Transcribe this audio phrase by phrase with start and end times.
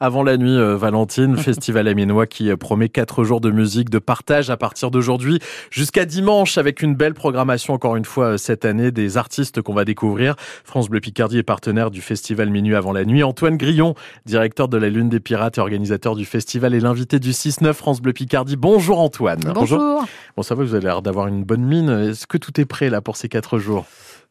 [0.00, 3.98] avant la nuit, euh, Valentine, festival aminois qui euh, promet quatre jours de musique, de
[3.98, 5.38] partage à partir d'aujourd'hui
[5.70, 9.74] jusqu'à dimanche avec une belle programmation encore une fois euh, cette année, des artistes qu'on
[9.74, 10.36] va découvrir.
[10.64, 13.22] France Bleu Picardie est partenaire du festival Minuit avant la nuit.
[13.22, 13.94] Antoine Grillon,
[14.24, 18.00] directeur de la Lune des Pirates et organisateur du festival et l'invité du 6-9 France
[18.00, 18.56] Bleu Picardie.
[18.56, 19.40] Bonjour Antoine.
[19.54, 20.04] Bonjour.
[20.34, 21.90] Bon, ça va, vous avez l'air d'avoir une bonne mine.
[21.90, 23.84] Est-ce que tout est prêt là pour ces quatre jours?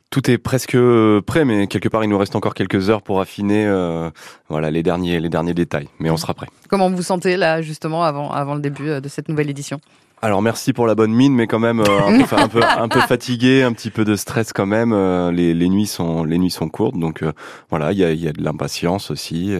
[0.09, 3.21] Tout est presque euh, prêt, mais quelque part, il nous reste encore quelques heures pour
[3.21, 4.09] affiner euh,
[4.49, 5.87] voilà, les, derniers, les derniers détails.
[5.99, 6.47] Mais on sera prêt.
[6.67, 9.79] Comment vous vous sentez là, justement, avant, avant le début euh, de cette nouvelle édition?
[10.21, 11.83] Alors merci pour la bonne mine, mais quand même un,
[12.25, 14.93] peu, un, peu, un, peu, fatigué, un petit peu de stress quand même.
[15.31, 17.23] les, les, nuits sont les nuits sont courtes, donc
[17.69, 19.55] voilà, il y a, y a, de l'impatience aussi,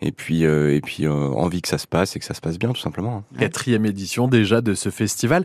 [0.00, 2.72] et puis et puis envie que ça se passe et que ça se passe bien
[2.72, 3.22] tout simplement.
[3.38, 5.44] Quatrième édition déjà de ce festival.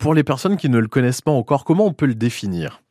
[0.00, 2.82] Pour les personnes qui ne le connaissent pas encore, comment on peut le définir?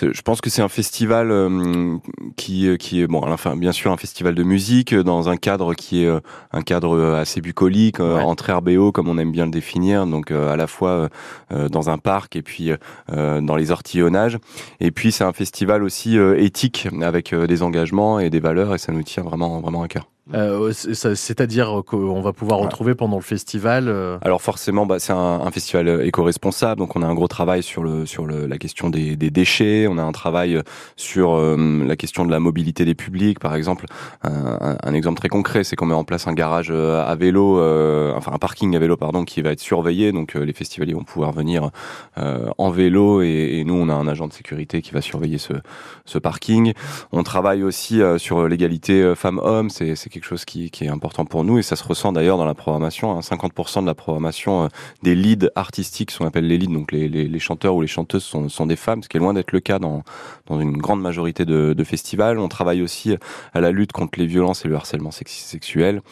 [0.00, 1.98] Je pense que c'est un festival euh,
[2.36, 5.36] qui, euh, qui est bon, enfin bien sûr un festival de musique euh, dans un
[5.36, 6.10] cadre qui est
[6.52, 10.66] un cadre assez bucolique, entre RBO comme on aime bien le définir, donc à la
[10.66, 11.08] fois
[11.50, 12.70] dans un parc et puis
[13.08, 14.38] dans les ortillonnages.
[14.80, 18.92] Et puis c'est un festival aussi éthique avec des engagements et des valeurs et ça
[18.92, 20.08] nous tient vraiment vraiment à cœur.
[20.34, 25.50] Euh, c'est-à-dire qu'on va pouvoir retrouver pendant le festival euh, Alors forcément, bah, c'est un,
[25.50, 29.16] festival éco-responsable, donc on a un gros travail sur, le, sur le, la question des,
[29.16, 30.62] déchets, on a un travail
[30.94, 33.86] sur euh, la question de la mobilité des publics, par exemple.
[34.22, 37.56] Un, exemple très concret, c'est qu'on met en place un garage à vélo,
[38.14, 41.32] enfin un parking à vélo, pardon, qui va être surveillé, donc les festivaliers vont pouvoir
[41.32, 41.70] venir
[42.16, 45.54] en vélo et, et, nous, on a un agent de sécurité qui va surveiller ce,
[46.04, 46.72] ce parking.
[47.10, 51.58] On travaille aussi sur l'égalité femmes-hommes, c'est quelque chose qui, qui, est important pour nous
[51.58, 53.18] et ça se ressent d'ailleurs dans la programmation.
[53.18, 53.82] 50% hein.
[53.82, 54.68] de la programmation euh,
[55.02, 57.88] des leads artistiques, ce qu'on appelle les leads, donc les, les, les, chanteurs ou les
[57.88, 60.02] chanteuses sont, sont des femmes, ce qui est loin d'être le cas dans,
[60.46, 62.38] dans une grande majorité de, de, festivals.
[62.38, 63.16] On travaille aussi
[63.52, 66.02] à la lutte contre les violences et le harcèlement sexuel.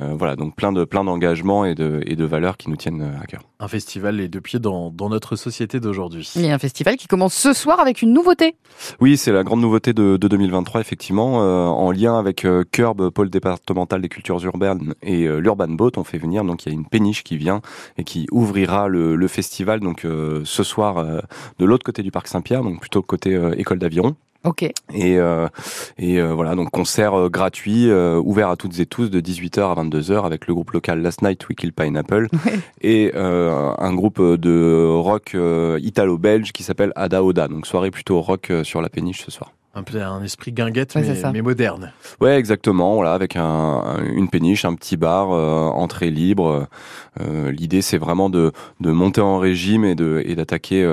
[0.00, 3.02] Euh, voilà, donc plein de plein d'engagements et de, et de valeurs qui nous tiennent
[3.02, 3.47] euh, à cœur.
[3.60, 6.30] Un festival les deux pieds dans, dans notre société d'aujourd'hui.
[6.36, 8.54] Il y a un festival qui commence ce soir avec une nouveauté.
[9.00, 13.10] Oui, c'est la grande nouveauté de, de 2023 effectivement, euh, en lien avec euh, Curb,
[13.10, 15.90] pôle départemental des cultures urbaines et euh, l'Urban Boat.
[15.96, 17.60] On fait venir donc il y a une péniche qui vient
[17.96, 21.04] et qui ouvrira le, le festival donc ce soir
[21.58, 24.14] de l'autre côté du parc Saint-Pierre, donc plutôt côté école d'aviron.
[24.44, 24.62] Ok.
[24.62, 25.48] Et, euh,
[25.98, 29.82] et euh, voilà, donc concert euh, gratuit, ouvert à toutes et tous de 18h à
[29.82, 32.28] 22h avec le groupe local Last Night We Kill Pineapple
[32.80, 35.36] et un groupe de rock
[35.80, 37.48] italo-belge qui s'appelle Ada Oda.
[37.48, 39.52] Donc soirée plutôt rock sur la péniche ce soir.
[39.74, 41.92] Un peu un esprit guinguette, mais, moderne.
[42.20, 42.94] Ouais, exactement.
[42.94, 46.66] Voilà, avec un, une péniche, un petit bar, entrée libre.
[47.20, 50.84] L'idée, c'est vraiment de, de monter en régime et de et d'attaquer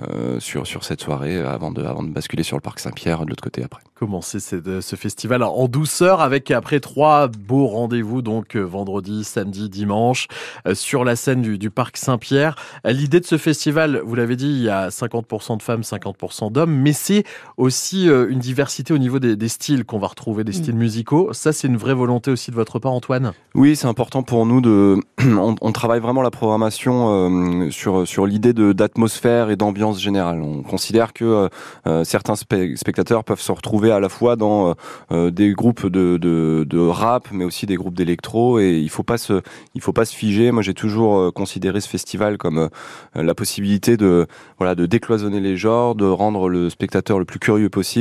[0.00, 3.30] euh, sur, sur cette soirée avant de, avant de basculer sur le parc Saint-Pierre de
[3.30, 3.82] l'autre côté après.
[3.96, 9.68] Commencer ce, ce festival en douceur avec après trois beaux rendez-vous, donc euh, vendredi, samedi,
[9.68, 10.28] dimanche,
[10.68, 12.54] euh, sur la scène du, du parc Saint-Pierre.
[12.84, 16.76] L'idée de ce festival, vous l'avez dit, il y a 50% de femmes, 50% d'hommes,
[16.76, 17.24] mais c'est
[17.56, 20.62] aussi une diversité au niveau des, des styles qu'on va retrouver, des mm.
[20.62, 21.32] styles musicaux.
[21.32, 23.32] Ça, c'est une vraie volonté aussi de votre part, Antoine?
[23.54, 24.98] Oui, c'est important pour nous de...
[25.20, 30.42] on, on, travaille vraiment la programmation sur, sur l'idée d'atmosphère et d'ambiance générale.
[30.42, 31.48] On considère que euh,
[31.86, 34.74] euh, certains spectateurs peuvent se retrouver à la fois dans
[35.12, 39.02] euh, des groupes de, de, de, rap, mais aussi des groupes d'électro, et il faut
[39.02, 39.42] pas se,
[39.74, 40.50] il faut pas se figer.
[40.50, 42.68] Moi, j'ai toujours considéré ce festival comme
[43.14, 44.26] la possibilité de,
[44.58, 47.97] voilà, de décloisonner les genres, de rendre le spectateur le plus curieux possible.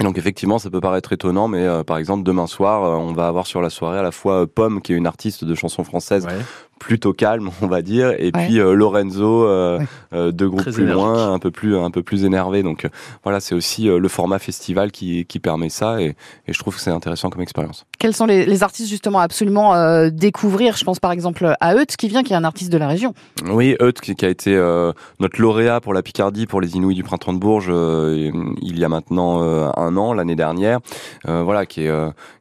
[0.00, 3.46] Et donc effectivement, ça peut paraître étonnant, mais par exemple demain soir, on va avoir
[3.46, 6.26] sur la soirée à la fois Pomme, qui est une artiste de chansons françaises
[6.82, 9.78] plutôt calme, on va dire, et puis euh, Lorenzo, euh,
[10.12, 12.62] euh, deux groupes plus loin, un peu plus un peu plus énervé.
[12.62, 12.88] Donc
[13.22, 16.16] voilà, c'est aussi le format festival qui, qui permet ça, et,
[16.46, 17.86] et je trouve que c'est intéressant comme expérience.
[17.98, 20.76] Quels sont les, les artistes justement à absolument découvrir?
[20.76, 23.14] Je pense par exemple à Eut qui vient, qui est un artiste de la région.
[23.48, 24.56] Oui, Eut qui, qui, a été
[25.20, 28.88] notre lauréat pour la Picardie pour les Inouïs du printemps de Bourges il y a
[28.88, 29.40] maintenant
[29.76, 30.80] un an, l'année dernière.
[31.24, 31.92] voilà, qui est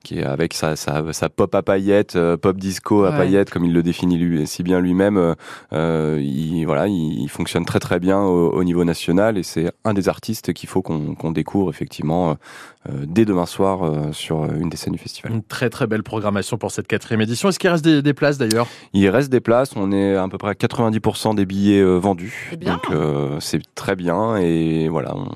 [0.04, 3.74] qui est avec sa, sa, sa pop à paillettes, pop disco à paillettes comme il
[3.74, 5.34] le définit lui si bien lui-même, euh,
[5.74, 10.10] euh, il, voilà, il, fonctionne très très bien au, niveau national et c'est un des
[10.10, 12.38] artistes qu'il faut qu'on découvre effectivement
[12.90, 15.32] euh, dès demain soir sur une des scènes du festival.
[15.32, 17.50] Une très très belle programmation pour cette quatrième édition.
[17.50, 18.68] Est-ce qu'il reste des, places d'ailleurs?
[18.94, 19.76] Il reste des places.
[19.76, 22.52] On est à peu près à 90% des billets vendus.
[22.62, 22.88] Donc
[23.40, 25.16] c'est très bien et voilà.
[25.16, 25.30] On,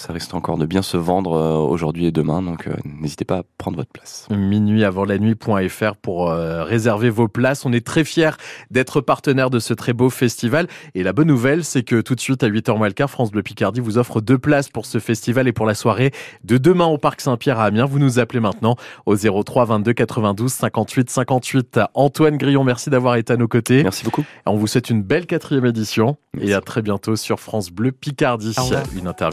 [0.00, 1.32] ça risque encore de bien se vendre
[1.68, 4.26] aujourd'hui et demain, donc n'hésitez pas à prendre votre place.
[4.30, 7.66] Minuit avant la nuit.fr pour réserver vos places.
[7.66, 8.30] On est très fiers
[8.70, 10.66] d'être partenaire de ce très beau festival.
[10.94, 13.30] Et la bonne nouvelle, c'est que tout de suite à 8h moins le quart, France
[13.30, 16.12] Bleu Picardie vous offre deux places pour ce festival et pour la soirée
[16.44, 17.84] de demain au Parc Saint-Pierre à Amiens.
[17.84, 21.80] Vous nous appelez maintenant au 03 22 92 58 58.
[21.92, 23.82] Antoine Grillon, merci d'avoir été à nos côtés.
[23.82, 24.24] Merci beaucoup.
[24.46, 28.54] On vous souhaite une belle quatrième édition et à très bientôt sur France Bleu Picardie.
[28.96, 29.20] Une interview